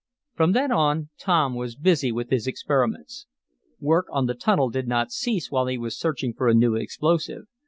[0.33, 3.27] From then on Tom was busy with his experiments.
[3.79, 7.43] Work on the tunnel did not cease while he was searching for a new explosive.